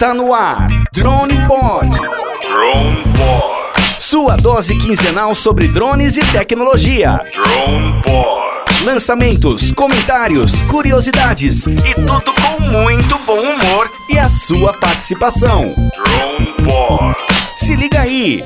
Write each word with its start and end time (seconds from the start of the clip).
Está 0.00 0.14
no 0.14 0.32
ar. 0.32 0.66
Drone 0.94 1.46
Pod. 1.46 1.90
Drone 1.90 3.02
Pod. 3.18 4.02
Sua 4.02 4.34
dose 4.34 4.74
quinzenal 4.78 5.34
sobre 5.34 5.68
drones 5.68 6.16
e 6.16 6.24
tecnologia. 6.32 7.20
Drone 7.30 8.02
Pod. 8.02 8.82
Lançamentos, 8.82 9.70
comentários, 9.72 10.62
curiosidades 10.62 11.66
e 11.66 11.94
tudo 11.94 12.32
com 12.32 12.62
muito 12.62 13.18
bom 13.26 13.40
humor 13.40 13.90
e 14.08 14.18
a 14.18 14.30
sua 14.30 14.72
participação. 14.72 15.64
Drone 15.74 16.54
Pod. 16.66 17.14
Se 17.58 17.76
liga 17.76 18.00
aí. 18.00 18.42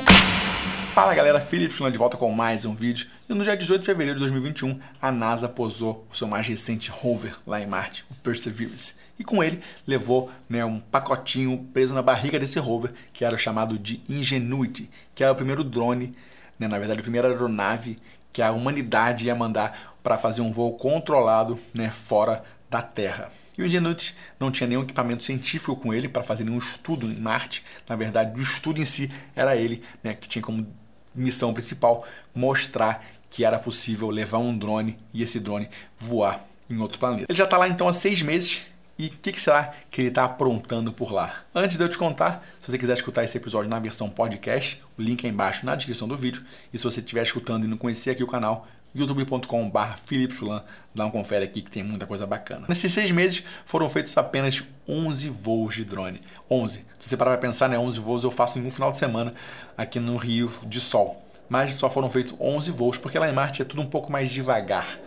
Fala 0.93 1.15
galera, 1.15 1.39
Felipe 1.39 1.73
Chulano 1.73 1.93
de 1.93 1.97
volta 1.97 2.17
com 2.17 2.29
mais 2.33 2.65
um 2.65 2.75
vídeo. 2.75 3.07
E 3.29 3.33
no 3.33 3.45
dia 3.45 3.55
18 3.55 3.79
de 3.79 3.85
fevereiro 3.85 4.19
de 4.19 4.25
2021, 4.25 4.77
a 5.01 5.09
NASA 5.09 5.47
posou 5.47 6.05
o 6.11 6.17
seu 6.17 6.27
mais 6.27 6.45
recente 6.45 6.91
rover 6.91 7.37
lá 7.47 7.61
em 7.61 7.65
Marte, 7.65 8.03
o 8.11 8.15
Perseverance. 8.15 9.04
E 9.17 9.23
com 9.23 9.43
ele 9.43 9.61
levou 9.87 10.31
né, 10.49 10.63
um 10.65 10.79
pacotinho 10.79 11.57
preso 11.73 11.93
na 11.93 12.01
barriga 12.01 12.39
desse 12.39 12.59
rover, 12.59 12.93
que 13.13 13.23
era 13.23 13.37
chamado 13.37 13.79
de 13.79 14.01
Ingenuity, 14.09 14.89
que 15.13 15.23
era 15.23 15.31
o 15.31 15.35
primeiro 15.35 15.63
drone, 15.63 16.15
né, 16.59 16.67
na 16.67 16.77
verdade, 16.77 16.99
a 16.99 17.03
primeira 17.03 17.27
aeronave 17.29 17.97
que 18.33 18.41
a 18.41 18.51
humanidade 18.51 19.25
ia 19.25 19.35
mandar 19.35 19.95
para 20.03 20.17
fazer 20.17 20.41
um 20.41 20.51
voo 20.51 20.73
controlado 20.73 21.57
né, 21.73 21.89
fora 21.89 22.43
da 22.69 22.81
Terra. 22.81 23.31
E 23.57 23.61
o 23.61 23.65
Ingenuity 23.65 24.13
não 24.37 24.51
tinha 24.51 24.67
nenhum 24.67 24.83
equipamento 24.83 25.23
científico 25.23 25.75
com 25.77 25.93
ele 25.93 26.09
para 26.09 26.21
fazer 26.21 26.43
nenhum 26.43 26.57
estudo 26.57 27.09
em 27.09 27.15
Marte. 27.15 27.63
Na 27.87 27.95
verdade, 27.95 28.37
o 28.37 28.43
estudo 28.43 28.81
em 28.81 28.85
si 28.85 29.09
era 29.33 29.55
ele, 29.55 29.81
né, 30.03 30.13
que 30.13 30.27
tinha 30.27 30.41
como 30.41 30.67
missão 31.15 31.53
principal 31.53 32.05
mostrar 32.33 33.05
que 33.29 33.45
era 33.45 33.57
possível 33.57 34.09
levar 34.09 34.39
um 34.39 34.57
drone 34.57 34.97
e 35.13 35.23
esse 35.23 35.39
drone 35.39 35.69
voar 35.97 36.45
em 36.69 36.77
outro 36.79 36.99
planeta. 36.99 37.25
Ele 37.29 37.37
já 37.37 37.45
está 37.45 37.57
lá 37.57 37.67
então 37.67 37.87
há 37.87 37.93
seis 37.93 38.21
meses. 38.21 38.61
E 38.97 39.07
o 39.07 39.09
que, 39.09 39.33
que, 39.33 39.41
será 39.41 39.73
que 39.91 39.99
ele 39.99 40.07
está 40.07 40.23
aprontando 40.23 40.93
por 40.93 41.11
lá? 41.11 41.43
Antes 41.53 41.75
de 41.75 41.83
eu 41.83 41.89
te 41.89 41.97
contar, 41.97 42.45
se 42.61 42.71
você 42.71 42.77
quiser 42.77 42.93
escutar 42.93 43.25
esse 43.25 43.37
episódio 43.37 43.69
na 43.69 43.77
versão 43.77 44.09
podcast, 44.09 44.81
o 44.97 45.01
link 45.01 45.25
é 45.25 45.27
embaixo 45.27 45.65
na 45.65 45.75
descrição 45.75 46.07
do 46.07 46.15
vídeo. 46.15 46.45
E 46.73 46.77
se 46.77 46.83
você 46.85 47.01
estiver 47.01 47.21
escutando 47.21 47.65
e 47.65 47.67
não 47.67 47.75
conhecer 47.75 48.11
aqui 48.11 48.23
o 48.23 48.27
canal, 48.27 48.65
youtube.com.br 48.95 49.79
Felipe 50.05 50.33
Chulan, 50.35 50.63
dá 50.93 51.05
um 51.05 51.11
confere 51.11 51.43
aqui 51.43 51.61
que 51.61 51.69
tem 51.69 51.83
muita 51.83 52.07
coisa 52.07 52.25
bacana. 52.25 52.65
Nesses 52.69 52.93
seis 52.93 53.11
meses 53.11 53.43
foram 53.65 53.89
feitos 53.89 54.17
apenas 54.17 54.63
11 54.87 55.27
voos 55.27 55.75
de 55.75 55.83
drone. 55.83 56.21
11. 56.49 56.85
Se 56.97 57.09
você 57.09 57.17
parar 57.17 57.31
para 57.31 57.41
pensar, 57.41 57.67
né, 57.67 57.77
11 57.77 57.99
voos 57.99 58.23
eu 58.23 58.31
faço 58.31 58.57
em 58.57 58.65
um 58.65 58.71
final 58.71 58.93
de 58.93 58.97
semana 58.97 59.33
aqui 59.77 59.99
no 59.99 60.15
Rio 60.15 60.49
de 60.63 60.79
Sol. 60.79 61.21
Mas 61.49 61.75
só 61.75 61.89
foram 61.89 62.09
feitos 62.09 62.33
11 62.39 62.71
voos, 62.71 62.97
porque 62.97 63.19
lá 63.19 63.29
em 63.29 63.33
Marte 63.33 63.61
é 63.61 63.65
tudo 63.65 63.81
um 63.81 63.85
pouco 63.85 64.09
mais 64.09 64.31
devagar. 64.31 64.97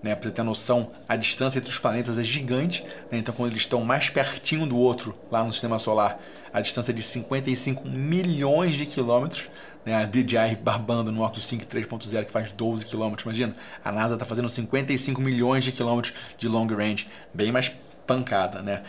Né, 0.00 0.14
para 0.14 0.28
você 0.28 0.34
ter 0.34 0.42
noção, 0.44 0.92
a 1.08 1.16
distância 1.16 1.58
entre 1.58 1.70
os 1.70 1.78
planetas 1.78 2.18
é 2.18 2.22
gigante, 2.22 2.84
né, 3.10 3.18
então 3.18 3.34
quando 3.34 3.50
eles 3.50 3.62
estão 3.62 3.84
mais 3.84 4.08
pertinho 4.08 4.64
do 4.64 4.78
outro 4.78 5.12
lá 5.28 5.42
no 5.42 5.52
sistema 5.52 5.76
solar, 5.76 6.20
a 6.52 6.60
distância 6.60 6.92
é 6.92 6.94
de 6.94 7.02
55 7.02 7.88
milhões 7.88 8.76
de 8.76 8.86
quilômetros, 8.86 9.48
né, 9.84 9.96
a 9.96 10.06
DJI 10.06 10.56
barbando 10.62 11.10
no 11.10 11.24
Oculus 11.24 11.46
5 11.48 11.64
3.0 11.66 12.26
que 12.26 12.30
faz 12.30 12.52
12 12.52 12.86
km, 12.86 13.14
imagina, 13.24 13.56
a 13.84 13.90
NASA 13.90 14.14
está 14.14 14.24
fazendo 14.24 14.48
55 14.48 15.20
milhões 15.20 15.64
de 15.64 15.72
quilômetros 15.72 16.14
de 16.36 16.46
long 16.46 16.66
range, 16.66 17.08
bem 17.34 17.50
mais 17.50 17.72
pancada, 18.06 18.62
né? 18.62 18.82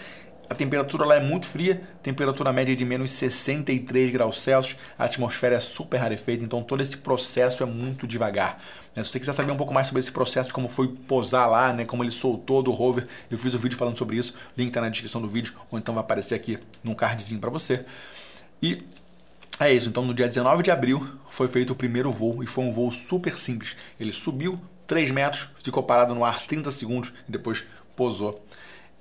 A 0.49 0.55
temperatura 0.55 1.05
lá 1.05 1.15
é 1.15 1.19
muito 1.19 1.45
fria, 1.45 1.83
temperatura 2.01 2.51
média 2.51 2.75
de 2.75 2.83
menos 2.83 3.11
63 3.11 4.11
graus 4.11 4.41
Celsius, 4.41 4.79
a 4.97 5.05
atmosfera 5.05 5.55
é 5.55 5.59
super 5.59 5.97
rarefeita, 5.97 6.43
então 6.43 6.63
todo 6.63 6.81
esse 6.81 6.97
processo 6.97 7.61
é 7.61 7.67
muito 7.67 8.07
devagar. 8.07 8.57
Né? 8.95 9.03
Se 9.03 9.11
você 9.11 9.19
quiser 9.19 9.33
saber 9.33 9.51
um 9.51 9.57
pouco 9.57 9.71
mais 9.71 9.85
sobre 9.85 9.99
esse 9.99 10.11
processo, 10.11 10.51
como 10.51 10.67
foi 10.67 10.87
posar 10.87 11.47
lá, 11.47 11.71
né, 11.71 11.85
como 11.85 12.03
ele 12.03 12.09
soltou 12.09 12.63
do 12.63 12.71
rover, 12.71 13.07
eu 13.29 13.37
fiz 13.37 13.53
um 13.53 13.59
vídeo 13.59 13.77
falando 13.77 13.95
sobre 13.95 14.17
isso, 14.17 14.33
o 14.33 14.59
link 14.59 14.69
está 14.69 14.81
na 14.81 14.89
descrição 14.89 15.21
do 15.21 15.27
vídeo, 15.27 15.53
ou 15.69 15.77
então 15.77 15.93
vai 15.93 16.01
aparecer 16.03 16.33
aqui 16.33 16.57
num 16.83 16.95
cardzinho 16.95 17.39
para 17.39 17.51
você. 17.51 17.85
E 18.59 18.83
é 19.59 19.71
isso, 19.71 19.87
então 19.87 20.03
no 20.03 20.15
dia 20.15 20.27
19 20.27 20.63
de 20.63 20.71
abril 20.71 21.07
foi 21.29 21.47
feito 21.47 21.73
o 21.73 21.75
primeiro 21.75 22.11
voo 22.11 22.43
e 22.43 22.47
foi 22.47 22.63
um 22.63 22.71
voo 22.71 22.91
super 22.91 23.37
simples. 23.37 23.75
Ele 23.99 24.11
subiu 24.11 24.59
3 24.87 25.11
metros, 25.11 25.47
ficou 25.63 25.83
parado 25.83 26.15
no 26.15 26.25
ar 26.25 26.41
30 26.41 26.71
segundos 26.71 27.13
e 27.27 27.31
depois 27.31 27.63
posou. 27.95 28.43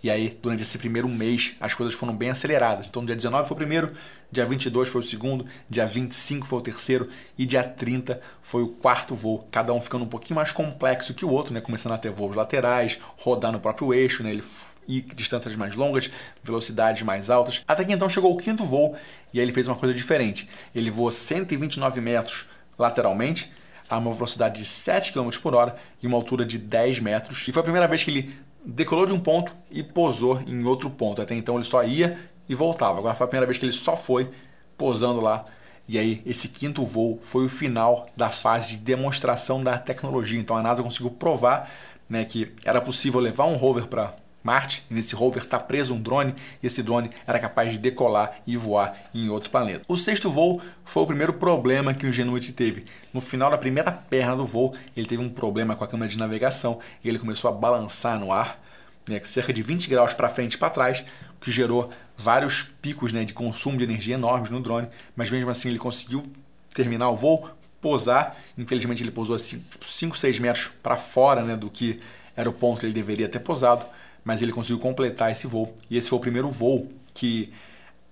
E 0.02 0.10
aí, 0.10 0.36
durante 0.40 0.62
esse 0.62 0.78
primeiro 0.78 1.08
mês, 1.08 1.54
as 1.60 1.74
coisas 1.74 1.94
foram 1.94 2.14
bem 2.14 2.30
aceleradas. 2.30 2.86
Então, 2.86 3.04
dia 3.04 3.16
19 3.16 3.48
foi 3.48 3.54
o 3.54 3.58
primeiro, 3.58 3.92
dia 4.30 4.46
22 4.46 4.88
foi 4.88 5.00
o 5.00 5.04
segundo, 5.04 5.46
dia 5.68 5.86
25 5.86 6.46
foi 6.46 6.58
o 6.58 6.62
terceiro 6.62 7.08
e 7.36 7.44
dia 7.44 7.64
30 7.64 8.20
foi 8.40 8.62
o 8.62 8.68
quarto 8.68 9.14
voo. 9.14 9.48
Cada 9.50 9.72
um 9.72 9.80
ficando 9.80 10.04
um 10.04 10.08
pouquinho 10.08 10.36
mais 10.36 10.52
complexo 10.52 11.14
que 11.14 11.24
o 11.24 11.30
outro, 11.30 11.52
né? 11.52 11.60
Começando 11.60 11.92
a 11.92 11.98
ter 11.98 12.10
voos 12.10 12.36
laterais, 12.36 12.98
rodar 13.16 13.50
no 13.50 13.60
próprio 13.60 13.92
eixo, 13.92 14.22
né? 14.22 14.30
Ele 14.30 14.44
ir 14.88 15.02
distâncias 15.14 15.54
mais 15.54 15.74
longas, 15.74 16.10
velocidades 16.42 17.02
mais 17.02 17.28
altas. 17.28 17.62
Até 17.68 17.84
que 17.84 17.92
então 17.92 18.08
chegou 18.08 18.32
o 18.32 18.38
quinto 18.38 18.64
voo 18.64 18.96
e 19.32 19.38
aí 19.38 19.44
ele 19.44 19.52
fez 19.52 19.68
uma 19.68 19.76
coisa 19.76 19.94
diferente. 19.94 20.48
Ele 20.74 20.90
voou 20.90 21.10
129 21.10 22.00
metros 22.00 22.46
lateralmente, 22.78 23.52
a 23.88 23.98
uma 23.98 24.12
velocidade 24.12 24.60
de 24.60 24.66
7 24.66 25.12
km 25.12 25.30
por 25.42 25.54
hora 25.54 25.76
e 26.02 26.06
uma 26.06 26.16
altura 26.16 26.44
de 26.44 26.58
10 26.58 27.00
metros. 27.00 27.46
E 27.48 27.52
foi 27.52 27.60
a 27.60 27.64
primeira 27.64 27.88
vez 27.88 28.04
que 28.04 28.10
ele 28.10 28.34
decolou 28.64 29.06
de 29.06 29.12
um 29.12 29.20
ponto 29.20 29.54
e 29.70 29.82
posou 29.82 30.40
em 30.46 30.64
outro 30.64 30.90
ponto. 30.90 31.22
Até 31.22 31.34
então 31.34 31.56
ele 31.56 31.64
só 31.64 31.82
ia 31.84 32.18
e 32.48 32.54
voltava. 32.54 32.98
Agora 32.98 33.14
foi 33.14 33.24
a 33.24 33.28
primeira 33.28 33.46
vez 33.46 33.58
que 33.58 33.64
ele 33.64 33.72
só 33.72 33.96
foi 33.96 34.30
posando 34.76 35.20
lá. 35.20 35.44
E 35.88 35.98
aí, 35.98 36.22
esse 36.26 36.48
quinto 36.48 36.84
voo 36.84 37.18
foi 37.22 37.46
o 37.46 37.48
final 37.48 38.06
da 38.14 38.30
fase 38.30 38.68
de 38.68 38.76
demonstração 38.76 39.64
da 39.64 39.78
tecnologia. 39.78 40.38
Então 40.38 40.54
a 40.54 40.62
NASA 40.62 40.82
conseguiu 40.82 41.10
provar 41.10 41.70
né, 42.08 42.24
que 42.24 42.52
era 42.64 42.80
possível 42.80 43.20
levar 43.20 43.46
um 43.46 43.56
rover 43.56 43.86
para 43.86 44.14
Marte, 44.42 44.84
e 44.90 44.94
nesse 44.94 45.14
rover 45.14 45.42
está 45.42 45.58
preso 45.58 45.94
um 45.94 46.00
drone, 46.00 46.34
e 46.62 46.66
esse 46.66 46.82
drone 46.82 47.10
era 47.26 47.38
capaz 47.38 47.72
de 47.72 47.78
decolar 47.78 48.40
e 48.46 48.56
voar 48.56 48.96
em 49.14 49.28
outro 49.28 49.50
planeta. 49.50 49.84
O 49.88 49.96
sexto 49.96 50.30
voo 50.30 50.60
foi 50.84 51.02
o 51.02 51.06
primeiro 51.06 51.34
problema 51.34 51.92
que 51.92 52.06
o 52.06 52.08
Ingenuity 52.08 52.52
teve. 52.52 52.84
No 53.12 53.20
final 53.20 53.50
da 53.50 53.58
primeira 53.58 53.90
perna 53.90 54.36
do 54.36 54.46
voo, 54.46 54.74
ele 54.96 55.06
teve 55.06 55.22
um 55.22 55.28
problema 55.28 55.74
com 55.74 55.84
a 55.84 55.88
câmera 55.88 56.10
de 56.10 56.18
navegação, 56.18 56.78
e 57.02 57.08
ele 57.08 57.18
começou 57.18 57.50
a 57.50 57.52
balançar 57.52 58.18
no 58.18 58.32
ar, 58.32 58.62
né, 59.08 59.20
cerca 59.24 59.52
de 59.52 59.62
20 59.62 59.88
graus 59.88 60.14
para 60.14 60.28
frente 60.28 60.54
e 60.54 60.58
para 60.58 60.70
trás, 60.70 61.04
o 61.36 61.40
que 61.40 61.50
gerou 61.50 61.90
vários 62.16 62.62
picos 62.62 63.12
né, 63.12 63.24
de 63.24 63.32
consumo 63.32 63.78
de 63.78 63.84
energia 63.84 64.14
enormes 64.14 64.50
no 64.50 64.60
drone, 64.60 64.88
mas 65.14 65.30
mesmo 65.30 65.50
assim 65.50 65.68
ele 65.68 65.78
conseguiu 65.78 66.26
terminar 66.74 67.08
o 67.10 67.16
voo, 67.16 67.50
pousar, 67.80 68.36
infelizmente 68.56 69.02
ele 69.02 69.10
pousou 69.10 69.38
5, 69.38 70.16
6 70.16 70.38
metros 70.38 70.70
para 70.82 70.96
fora 70.96 71.42
né, 71.42 71.56
do 71.56 71.70
que 71.70 72.00
era 72.36 72.48
o 72.48 72.52
ponto 72.52 72.80
que 72.80 72.86
ele 72.86 72.92
deveria 72.92 73.28
ter 73.28 73.40
pousado, 73.40 73.86
mas 74.28 74.42
ele 74.42 74.52
conseguiu 74.52 74.78
completar 74.78 75.32
esse 75.32 75.46
voo. 75.46 75.74
E 75.88 75.96
esse 75.96 76.10
foi 76.10 76.18
o 76.18 76.20
primeiro 76.20 76.50
voo 76.50 76.86
que 77.14 77.48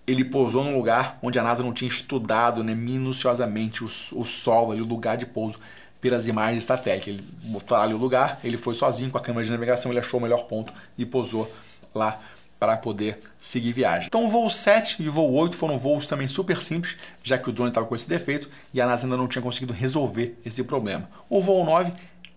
ele 0.06 0.24
pousou 0.24 0.64
num 0.64 0.74
lugar 0.74 1.18
onde 1.22 1.38
a 1.38 1.42
NASA 1.42 1.62
não 1.62 1.74
tinha 1.74 1.90
estudado 1.90 2.64
né, 2.64 2.74
minuciosamente 2.74 3.84
o, 3.84 3.86
o 4.12 4.24
solo, 4.24 4.72
ali, 4.72 4.80
o 4.80 4.86
lugar 4.86 5.18
de 5.18 5.26
pouso, 5.26 5.58
pelas 6.00 6.26
imagens 6.26 6.64
satélite. 6.64 7.10
Ele 7.10 7.22
botou 7.42 7.76
ali 7.76 7.92
o 7.92 7.98
lugar, 7.98 8.40
ele 8.42 8.56
foi 8.56 8.74
sozinho 8.74 9.10
com 9.10 9.18
a 9.18 9.20
câmera 9.20 9.44
de 9.44 9.50
navegação, 9.50 9.92
ele 9.92 10.00
achou 10.00 10.18
o 10.18 10.22
melhor 10.22 10.44
ponto 10.44 10.72
e 10.96 11.04
pousou 11.04 11.52
lá 11.94 12.18
para 12.58 12.78
poder 12.78 13.20
seguir 13.38 13.74
viagem. 13.74 14.06
Então 14.06 14.24
o 14.24 14.28
voo 14.30 14.48
7 14.48 15.02
e 15.02 15.10
o 15.10 15.12
voo 15.12 15.30
8 15.34 15.54
foram 15.54 15.76
voos 15.76 16.06
também 16.06 16.26
super 16.26 16.62
simples, 16.62 16.96
já 17.22 17.36
que 17.36 17.50
o 17.50 17.52
drone 17.52 17.70
estava 17.70 17.86
com 17.86 17.94
esse 17.94 18.08
defeito 18.08 18.48
e 18.72 18.80
a 18.80 18.86
NASA 18.86 19.04
ainda 19.04 19.18
não 19.18 19.28
tinha 19.28 19.42
conseguido 19.42 19.74
resolver 19.74 20.38
esse 20.46 20.64
problema. 20.64 21.10
O 21.28 21.42
voo 21.42 21.62
9 21.62 21.92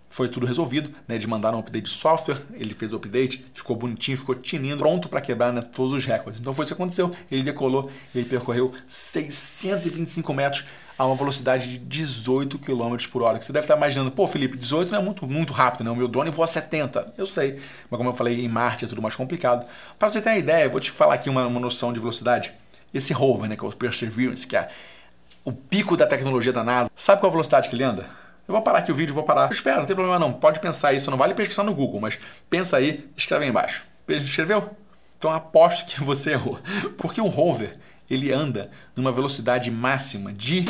foi 0.09 0.27
tudo 0.27 0.45
resolvido, 0.45 0.89
né? 1.07 1.17
De 1.17 1.27
mandar 1.27 1.53
um 1.53 1.59
update 1.59 1.83
de 1.83 1.91
software, 1.91 2.37
ele 2.53 2.73
fez 2.73 2.91
o 2.91 2.95
update, 2.95 3.45
ficou 3.53 3.75
bonitinho, 3.75 4.17
ficou 4.17 4.35
tinindo, 4.35 4.77
pronto 4.77 5.07
para 5.07 5.21
quebrar 5.21 5.53
né, 5.53 5.61
todos 5.61 5.93
os 5.93 6.05
recordes. 6.05 6.41
Então 6.41 6.53
foi 6.53 6.63
isso 6.63 6.75
que 6.75 6.81
aconteceu. 6.81 7.15
Ele 7.31 7.43
decolou, 7.43 7.91
ele 8.13 8.25
percorreu 8.25 8.73
625 8.87 10.33
metros 10.33 10.65
a 10.97 11.05
uma 11.05 11.15
velocidade 11.15 11.65
de 11.65 11.77
18 11.77 12.59
km 12.59 12.97
por 13.09 13.21
hora. 13.21 13.41
Você 13.41 13.53
deve 13.53 13.63
estar 13.63 13.77
imaginando, 13.77 14.11
pô, 14.11 14.27
Felipe, 14.27 14.57
18 14.57 14.91
não 14.91 14.99
é 14.99 15.01
muito, 15.01 15.25
muito 15.25 15.53
rápido, 15.53 15.85
né? 15.85 15.91
O 15.91 15.95
meu 15.95 16.09
drone 16.09 16.29
voa 16.29 16.45
70. 16.45 17.13
Eu 17.17 17.25
sei, 17.25 17.57
mas 17.89 17.97
como 17.97 18.09
eu 18.09 18.13
falei, 18.13 18.43
em 18.43 18.49
Marte 18.49 18.83
é 18.83 18.87
tudo 18.87 19.01
mais 19.01 19.15
complicado. 19.15 19.65
Para 19.97 20.11
você 20.11 20.19
ter 20.19 20.31
uma 20.31 20.37
ideia, 20.37 20.65
eu 20.65 20.71
vou 20.71 20.81
te 20.81 20.91
falar 20.91 21.13
aqui 21.13 21.29
uma, 21.29 21.47
uma 21.47 21.59
noção 21.59 21.93
de 21.93 21.99
velocidade. 22.01 22.51
Esse 22.93 23.13
rover, 23.13 23.47
né, 23.47 23.55
que 23.55 23.63
é 23.63 23.67
o 23.67 23.71
Perseverance, 23.71 24.45
que 24.45 24.57
é 24.57 24.69
o 25.45 25.53
pico 25.53 25.95
da 25.95 26.05
tecnologia 26.05 26.51
da 26.51 26.63
NASA, 26.65 26.91
sabe 26.97 27.21
qual 27.21 27.29
a 27.29 27.33
velocidade 27.33 27.69
que 27.69 27.75
ele 27.75 27.83
anda? 27.83 28.05
Eu 28.49 28.53
vou 28.53 28.63
parar 28.63 28.79
aqui 28.79 28.91
o 28.91 28.95
vídeo, 28.95 29.13
vou 29.13 29.23
parar. 29.23 29.45
Eu 29.45 29.51
espero, 29.51 29.77
não 29.77 29.85
tem 29.85 29.95
problema 29.95 30.17
não. 30.17 30.33
Pode 30.33 30.59
pensar 30.59 30.91
isso, 30.91 31.11
não 31.11 31.19
vale 31.19 31.35
pesquisar 31.35 31.61
no 31.61 31.71
Google, 31.71 32.01
mas 32.01 32.17
pensa 32.49 32.77
aí, 32.77 33.07
escreve 33.15 33.43
aí 33.43 33.49
embaixo. 33.51 33.83
Escreveu? 34.07 34.75
Então 35.19 35.31
aposto 35.31 35.85
que 35.85 36.03
você 36.03 36.31
errou. 36.31 36.59
Porque 36.97 37.21
o 37.21 37.27
rover, 37.27 37.77
ele 38.09 38.33
anda 38.33 38.71
numa 38.95 39.11
velocidade 39.11 39.69
máxima 39.69 40.33
de 40.33 40.65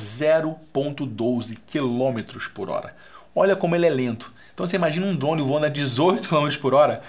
0.12 0.00 1.58
km 1.70 2.48
por 2.54 2.70
hora. 2.70 2.96
Olha 3.34 3.54
como 3.54 3.76
ele 3.76 3.84
é 3.84 3.90
lento. 3.90 4.32
Então 4.54 4.64
você 4.64 4.76
imagina 4.76 5.04
um 5.04 5.14
drone 5.14 5.42
voando 5.42 5.66
a 5.66 5.68
18 5.68 6.26
km 6.26 6.48
por 6.62 6.72
hora. 6.72 7.02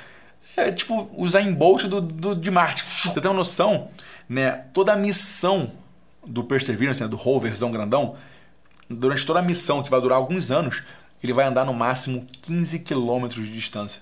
É 0.57 0.69
tipo 0.69 1.09
usar 1.15 1.39
em 1.39 1.53
Bolt 1.53 1.83
do, 1.83 2.01
do, 2.01 2.35
de 2.35 2.51
Marte. 2.51 2.83
Você 2.83 3.21
tem 3.21 3.31
uma 3.31 3.37
noção, 3.37 3.87
né? 4.27 4.65
Toda 4.73 4.91
a 4.91 4.97
missão 4.97 5.71
do 6.27 6.43
Perseverance, 6.43 7.01
né, 7.01 7.07
do 7.07 7.15
roverzão 7.15 7.71
grandão, 7.71 8.17
durante 8.93 9.25
toda 9.25 9.39
a 9.39 9.41
missão, 9.41 9.83
que 9.83 9.89
vai 9.89 9.99
durar 10.01 10.17
alguns 10.17 10.51
anos, 10.51 10.83
ele 11.23 11.33
vai 11.33 11.45
andar 11.45 11.65
no 11.65 11.73
máximo 11.73 12.27
15 12.41 12.79
quilômetros 12.79 13.45
de 13.45 13.53
distância. 13.53 14.01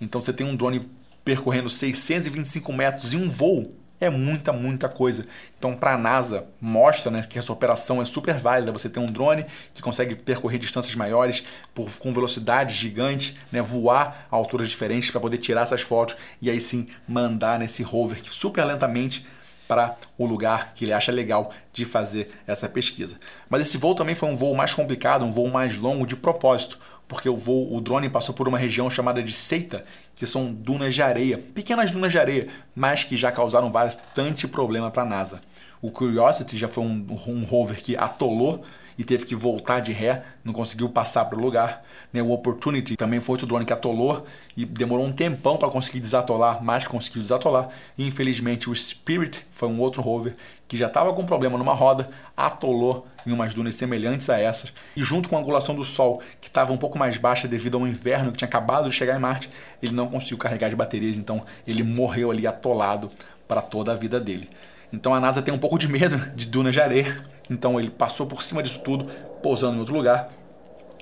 Então 0.00 0.22
você 0.22 0.32
tem 0.32 0.46
um 0.46 0.56
drone 0.56 0.88
percorrendo 1.24 1.68
625 1.68 2.72
metros 2.72 3.12
em 3.12 3.18
um 3.18 3.28
voo, 3.28 3.74
é 4.00 4.08
muita, 4.08 4.52
muita 4.52 4.88
coisa. 4.88 5.26
Então, 5.58 5.74
para 5.74 5.94
a 5.94 5.98
NASA, 5.98 6.46
mostra 6.60 7.10
né, 7.10 7.22
que 7.22 7.38
essa 7.38 7.52
operação 7.52 8.00
é 8.00 8.04
super 8.04 8.38
válida. 8.38 8.70
Você 8.70 8.88
tem 8.88 9.02
um 9.02 9.06
drone 9.06 9.44
que 9.74 9.82
consegue 9.82 10.14
percorrer 10.14 10.58
distâncias 10.58 10.94
maiores 10.94 11.42
por, 11.74 11.90
com 11.98 12.12
velocidades 12.12 12.76
gigantes, 12.76 13.34
né, 13.50 13.60
voar 13.60 14.26
a 14.30 14.36
alturas 14.36 14.68
diferentes 14.68 15.10
para 15.10 15.20
poder 15.20 15.38
tirar 15.38 15.62
essas 15.62 15.82
fotos 15.82 16.16
e 16.40 16.48
aí 16.48 16.60
sim 16.60 16.86
mandar 17.08 17.58
nesse 17.58 17.82
rover 17.82 18.20
super 18.30 18.64
lentamente 18.64 19.26
para 19.68 19.96
o 20.16 20.24
lugar 20.24 20.72
que 20.74 20.86
ele 20.86 20.94
acha 20.94 21.12
legal 21.12 21.52
de 21.72 21.84
fazer 21.84 22.30
essa 22.46 22.68
pesquisa. 22.68 23.18
Mas 23.48 23.60
esse 23.60 23.76
voo 23.76 23.94
também 23.94 24.14
foi 24.14 24.28
um 24.28 24.34
voo 24.34 24.54
mais 24.54 24.72
complicado, 24.72 25.24
um 25.24 25.30
voo 25.30 25.48
mais 25.48 25.76
longo 25.76 26.06
de 26.06 26.16
propósito, 26.16 26.78
porque 27.06 27.28
o 27.28 27.36
voo, 27.36 27.74
o 27.74 27.80
drone 27.80 28.08
passou 28.08 28.34
por 28.34 28.48
uma 28.48 28.58
região 28.58 28.88
chamada 28.88 29.22
de 29.22 29.32
Seita, 29.32 29.82
que 30.16 30.26
são 30.26 30.52
dunas 30.52 30.94
de 30.94 31.02
areia, 31.02 31.38
pequenas 31.38 31.90
dunas 31.90 32.10
de 32.10 32.18
areia, 32.18 32.48
mas 32.74 33.04
que 33.04 33.16
já 33.16 33.30
causaram 33.30 33.70
bastante 33.70 34.48
problema 34.48 34.90
para 34.90 35.02
a 35.02 35.06
NASA. 35.06 35.40
O 35.80 35.90
Curiosity 35.90 36.58
já 36.58 36.68
foi 36.68 36.82
um, 36.82 37.06
um 37.26 37.44
rover 37.44 37.80
que 37.80 37.96
atolou 37.96 38.64
e 38.98 39.04
teve 39.04 39.24
que 39.24 39.36
voltar 39.36 39.80
de 39.80 39.92
ré, 39.92 40.24
não 40.42 40.52
conseguiu 40.52 40.88
passar 40.88 41.24
para 41.26 41.38
o 41.38 41.40
lugar. 41.40 41.84
Né? 42.12 42.22
O 42.22 42.30
Opportunity 42.30 42.96
também 42.96 43.20
foi 43.20 43.34
outro 43.34 43.46
drone 43.46 43.64
que 43.64 43.72
atolou 43.72 44.26
e 44.56 44.64
demorou 44.64 45.04
um 45.04 45.12
tempão 45.12 45.56
para 45.56 45.68
conseguir 45.68 46.00
desatolar, 46.00 46.62
mas 46.62 46.86
conseguiu 46.86 47.22
desatolar. 47.22 47.68
E 47.96 48.06
infelizmente 48.06 48.70
o 48.70 48.74
Spirit 48.74 49.46
foi 49.52 49.68
um 49.68 49.80
outro 49.80 50.02
rover 50.02 50.34
que 50.66 50.76
já 50.76 50.86
estava 50.86 51.12
com 51.14 51.24
problema 51.24 51.56
numa 51.56 51.72
roda, 51.72 52.10
atolou 52.36 53.06
em 53.26 53.32
umas 53.32 53.54
dunas 53.54 53.74
semelhantes 53.74 54.28
a 54.28 54.38
essas, 54.38 54.72
e 54.94 55.02
junto 55.02 55.28
com 55.28 55.36
a 55.36 55.40
angulação 55.40 55.74
do 55.74 55.82
Sol, 55.82 56.20
que 56.40 56.48
estava 56.48 56.72
um 56.72 56.76
pouco 56.76 56.98
mais 56.98 57.16
baixa 57.16 57.48
devido 57.48 57.78
ao 57.78 57.86
inverno 57.86 58.30
que 58.30 58.38
tinha 58.38 58.48
acabado 58.48 58.90
de 58.90 58.94
chegar 58.94 59.16
em 59.16 59.18
Marte, 59.18 59.48
ele 59.82 59.94
não 59.94 60.08
conseguiu 60.08 60.36
carregar 60.36 60.66
as 60.66 60.74
baterias, 60.74 61.16
então 61.16 61.42
ele 61.66 61.82
morreu 61.82 62.30
ali 62.30 62.46
atolado 62.46 63.10
para 63.46 63.62
toda 63.62 63.92
a 63.92 63.96
vida 63.96 64.20
dele. 64.20 64.48
Então 64.92 65.14
a 65.14 65.20
NASA 65.20 65.40
tem 65.40 65.52
um 65.52 65.58
pouco 65.58 65.78
de 65.78 65.88
medo 65.88 66.18
de 66.34 66.46
dunas 66.46 66.74
de 66.74 66.80
areia, 66.82 67.24
então 67.50 67.80
ele 67.80 67.90
passou 67.90 68.26
por 68.26 68.42
cima 68.42 68.62
disso 68.62 68.80
tudo, 68.80 69.08
pousando 69.42 69.76
em 69.76 69.80
outro 69.80 69.94
lugar, 69.94 70.30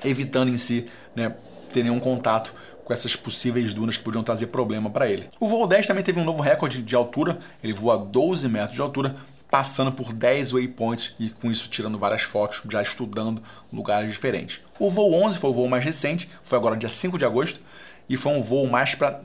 evitando 0.04 0.50
em 0.50 0.56
si 0.56 0.86
né, 1.14 1.34
ter 1.72 1.82
nenhum 1.82 2.00
contato 2.00 2.52
com 2.84 2.92
essas 2.92 3.16
possíveis 3.16 3.74
dunas 3.74 3.96
que 3.96 4.04
podiam 4.04 4.22
trazer 4.22 4.46
problema 4.46 4.88
para 4.88 5.08
ele. 5.08 5.28
O 5.40 5.48
voo 5.48 5.66
10 5.66 5.86
também 5.88 6.04
teve 6.04 6.20
um 6.20 6.24
novo 6.24 6.40
recorde 6.40 6.80
de 6.80 6.94
altura, 6.94 7.38
ele 7.62 7.72
voa 7.72 7.94
a 7.94 7.96
12 7.96 8.48
metros 8.48 8.76
de 8.76 8.80
altura, 8.80 9.16
passando 9.50 9.90
por 9.90 10.12
10 10.12 10.52
waypoints 10.52 11.14
e 11.18 11.30
com 11.30 11.50
isso 11.50 11.68
tirando 11.68 11.98
várias 11.98 12.22
fotos, 12.22 12.62
já 12.70 12.80
estudando 12.80 13.42
lugares 13.72 14.10
diferentes. 14.10 14.60
O 14.78 14.90
voo 14.90 15.12
11 15.14 15.38
foi 15.38 15.50
o 15.50 15.52
voo 15.52 15.68
mais 15.68 15.84
recente, 15.84 16.28
foi 16.44 16.56
agora 16.56 16.76
dia 16.76 16.88
5 16.88 17.18
de 17.18 17.24
agosto, 17.24 17.60
e 18.08 18.16
foi 18.16 18.32
um 18.32 18.40
voo 18.40 18.68
mais 18.68 18.94
para 18.94 19.20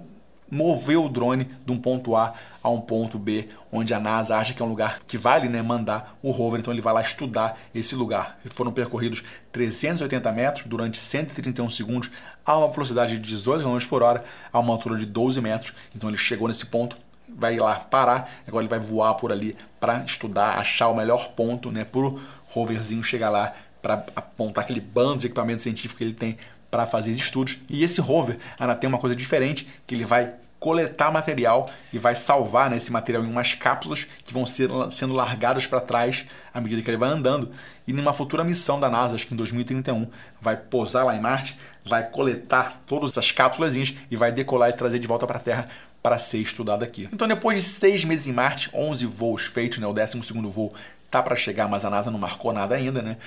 mover 0.51 0.99
o 0.99 1.07
drone 1.07 1.49
de 1.65 1.71
um 1.71 1.77
ponto 1.77 2.15
A 2.15 2.33
a 2.61 2.69
um 2.69 2.81
ponto 2.81 3.17
B, 3.17 3.47
onde 3.71 3.93
a 3.93 3.99
NASA 3.99 4.37
acha 4.37 4.53
que 4.53 4.61
é 4.61 4.65
um 4.65 4.69
lugar 4.69 4.99
que 5.07 5.17
vale 5.17 5.47
né, 5.47 5.61
mandar 5.61 6.17
o 6.21 6.29
rover, 6.29 6.59
então 6.59 6.73
ele 6.73 6.81
vai 6.81 6.93
lá 6.93 7.01
estudar 7.01 7.57
esse 7.73 7.95
lugar. 7.95 8.37
Foram 8.49 8.71
percorridos 8.71 9.23
380 9.51 10.31
metros 10.31 10.65
durante 10.67 10.97
131 10.97 11.69
segundos, 11.69 12.11
a 12.45 12.57
uma 12.57 12.69
velocidade 12.69 13.17
de 13.17 13.29
18 13.29 13.63
km 13.63 13.87
por 13.87 14.03
hora, 14.03 14.23
a 14.51 14.59
uma 14.59 14.73
altura 14.73 14.97
de 14.97 15.05
12 15.05 15.39
metros. 15.41 15.73
Então 15.95 16.09
ele 16.09 16.17
chegou 16.17 16.47
nesse 16.47 16.65
ponto, 16.65 16.97
vai 17.27 17.57
lá 17.57 17.75
parar, 17.75 18.29
agora 18.47 18.63
ele 18.63 18.69
vai 18.69 18.79
voar 18.79 19.15
por 19.15 19.31
ali 19.31 19.55
para 19.79 20.03
estudar, 20.03 20.59
achar 20.59 20.89
o 20.89 20.95
melhor 20.95 21.29
ponto 21.29 21.71
né, 21.71 21.83
para 21.83 22.01
o 22.01 22.21
roverzinho 22.49 23.03
chegar 23.03 23.29
lá 23.29 23.53
para 23.81 24.05
apontar 24.15 24.63
aquele 24.63 24.79
bando 24.79 25.17
de 25.17 25.25
equipamento 25.25 25.61
científico 25.63 25.97
que 25.97 26.03
ele 26.03 26.13
tem 26.13 26.37
para 26.69 26.87
fazer 26.87 27.11
estudos. 27.11 27.57
E 27.67 27.83
esse 27.83 27.99
rover 27.99 28.37
ainda 28.57 28.75
tem 28.75 28.87
uma 28.87 28.97
coisa 28.97 29.15
diferente, 29.15 29.67
que 29.85 29.93
ele 29.93 30.05
vai 30.05 30.33
coletar 30.61 31.11
material 31.11 31.67
e 31.91 31.97
vai 31.97 32.13
salvar 32.13 32.69
né, 32.69 32.77
esse 32.77 32.91
material 32.91 33.25
em 33.25 33.27
umas 33.27 33.55
cápsulas 33.55 34.05
que 34.23 34.31
vão 34.31 34.45
ser 34.45 34.69
sendo 34.91 35.11
largadas 35.11 35.65
para 35.65 35.81
trás 35.81 36.23
à 36.53 36.61
medida 36.61 36.83
que 36.83 36.89
ele 36.91 36.97
vai 36.97 37.09
andando. 37.09 37.51
E 37.87 37.91
numa 37.91 38.13
futura 38.13 38.43
missão 38.43 38.79
da 38.79 38.87
NASA, 38.87 39.15
acho 39.15 39.25
que 39.25 39.33
em 39.33 39.37
2031, 39.37 40.07
vai 40.39 40.55
pousar 40.55 41.03
lá 41.03 41.15
em 41.15 41.19
Marte, 41.19 41.57
vai 41.83 42.07
coletar 42.07 42.83
todas 42.85 43.09
essas 43.09 43.31
cápsulas 43.31 43.73
e 43.75 44.15
vai 44.15 44.31
decolar 44.31 44.69
e 44.69 44.73
trazer 44.73 44.99
de 44.99 45.07
volta 45.07 45.25
para 45.25 45.37
a 45.37 45.41
Terra 45.41 45.67
para 46.01 46.19
ser 46.19 46.37
estudado 46.37 46.83
aqui. 46.83 47.09
Então, 47.11 47.27
depois 47.27 47.63
de 47.63 47.67
seis 47.67 48.05
meses 48.05 48.27
em 48.27 48.31
Marte, 48.31 48.69
11 48.71 49.03
voos 49.07 49.45
feitos, 49.45 49.79
né, 49.79 49.87
o 49.87 49.93
12 49.93 50.19
voo 50.47 50.71
tá 51.09 51.23
para 51.23 51.35
chegar, 51.35 51.67
mas 51.67 51.83
a 51.83 51.89
NASA 51.89 52.11
não 52.11 52.19
marcou 52.19 52.53
nada 52.53 52.75
ainda, 52.75 53.01
né? 53.01 53.17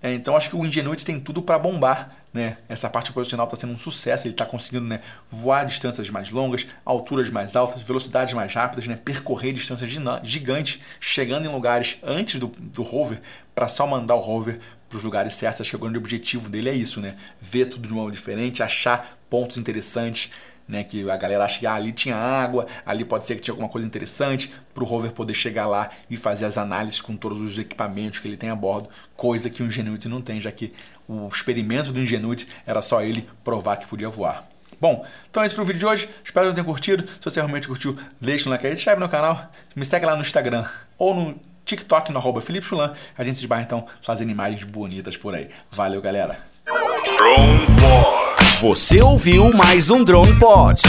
É, 0.00 0.12
então 0.14 0.36
acho 0.36 0.50
que 0.50 0.56
o 0.56 0.64
Ingenuity 0.64 1.04
tem 1.04 1.18
tudo 1.18 1.42
para 1.42 1.58
bombar, 1.58 2.16
né? 2.32 2.58
Essa 2.68 2.88
parte 2.88 3.10
operacional 3.10 3.46
está 3.46 3.56
sendo 3.56 3.72
um 3.72 3.78
sucesso, 3.78 4.26
ele 4.26 4.34
está 4.34 4.46
conseguindo 4.46 4.86
né, 4.86 5.00
voar 5.30 5.64
distâncias 5.66 6.08
mais 6.08 6.30
longas, 6.30 6.66
alturas 6.84 7.30
mais 7.30 7.56
altas, 7.56 7.82
velocidades 7.82 8.32
mais 8.32 8.54
rápidas, 8.54 8.86
né? 8.86 8.96
percorrer 8.96 9.52
distâncias 9.52 9.90
gigantes, 10.22 10.80
chegando 11.00 11.46
em 11.46 11.48
lugares 11.48 11.98
antes 12.02 12.38
do, 12.38 12.46
do 12.46 12.82
rover, 12.82 13.20
para 13.54 13.66
só 13.66 13.86
mandar 13.86 14.14
o 14.14 14.20
rover 14.20 14.60
para 14.88 14.98
os 14.98 15.04
lugares 15.04 15.34
certos. 15.34 15.62
Acho 15.62 15.70
que 15.70 15.76
o 15.76 15.80
grande 15.80 15.98
objetivo 15.98 16.48
dele 16.48 16.68
é 16.68 16.74
isso, 16.74 17.00
né? 17.00 17.16
Ver 17.40 17.66
tudo 17.66 17.86
de 17.86 17.92
uma 17.92 18.02
forma 18.02 18.12
diferente, 18.12 18.62
achar 18.62 19.18
pontos 19.28 19.58
interessantes, 19.58 20.30
né, 20.68 20.84
que 20.84 21.08
a 21.10 21.16
galera 21.16 21.44
acha 21.44 21.58
que 21.58 21.66
ah, 21.66 21.74
ali 21.74 21.92
tinha 21.92 22.14
água, 22.14 22.66
ali 22.84 23.04
pode 23.04 23.24
ser 23.24 23.36
que 23.36 23.42
tinha 23.42 23.52
alguma 23.52 23.68
coisa 23.68 23.86
interessante 23.86 24.52
para 24.74 24.84
o 24.84 24.86
rover 24.86 25.12
poder 25.12 25.34
chegar 25.34 25.66
lá 25.66 25.90
e 26.10 26.16
fazer 26.16 26.44
as 26.44 26.58
análises 26.58 27.00
com 27.00 27.16
todos 27.16 27.40
os 27.40 27.58
equipamentos 27.58 28.18
que 28.18 28.28
ele 28.28 28.36
tem 28.36 28.50
a 28.50 28.54
bordo, 28.54 28.88
coisa 29.16 29.48
que 29.48 29.62
o 29.62 29.66
Ingenuity 29.66 30.08
não 30.08 30.20
tem, 30.20 30.40
já 30.40 30.52
que 30.52 30.72
o 31.08 31.26
experimento 31.28 31.92
do 31.92 31.98
Ingenuity 31.98 32.46
era 32.66 32.82
só 32.82 33.02
ele 33.02 33.28
provar 33.42 33.76
que 33.76 33.86
podia 33.86 34.08
voar. 34.08 34.46
Bom, 34.80 35.04
então 35.28 35.42
é 35.42 35.46
isso 35.46 35.54
para 35.54 35.62
o 35.62 35.66
vídeo 35.66 35.80
de 35.80 35.86
hoje. 35.86 36.08
Espero 36.22 36.48
que 36.48 36.54
tenham 36.54 36.66
curtido. 36.66 37.04
Se 37.18 37.24
você 37.24 37.40
realmente 37.40 37.66
curtiu, 37.66 37.98
deixa 38.20 38.48
um 38.48 38.52
like 38.52 38.64
aí, 38.64 38.76
se 38.76 38.80
inscreve 38.82 39.00
no 39.00 39.08
canal, 39.08 39.50
me 39.74 39.84
segue 39.84 40.06
lá 40.06 40.14
no 40.14 40.20
Instagram 40.20 40.66
ou 40.96 41.14
no 41.14 41.40
TikTok 41.64 42.12
no 42.12 42.18
arroba 42.18 42.40
Felipe 42.40 42.66
Chulan. 42.66 42.94
A 43.16 43.24
gente 43.24 43.38
se 43.38 43.44
esbarra 43.44 43.62
então 43.62 43.86
fazendo 44.02 44.30
imagens 44.30 44.62
bonitas 44.62 45.16
por 45.16 45.34
aí. 45.34 45.48
Valeu, 45.70 46.00
galera! 46.00 46.38
Drone. 47.16 48.27
Você 48.60 49.00
ouviu 49.00 49.52
mais 49.52 49.88
um 49.88 50.02
Drone 50.02 50.36
Pod. 50.36 50.82